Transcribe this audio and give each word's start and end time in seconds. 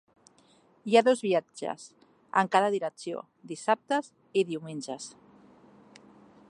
Hi 0.91 0.95
ha 0.99 1.03
dos 1.07 1.19
viatges 1.25 1.83
en 2.41 2.49
cada 2.55 2.71
direcció 2.77 3.23
dissabtes 3.53 4.11
i 4.43 4.45
diumenges. 4.53 5.09